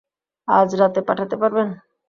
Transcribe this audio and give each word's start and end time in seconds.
আজ 0.47 0.69
রাতে 0.75 0.99
পাঠাতে 1.07 1.35
পারবেন? 1.41 1.67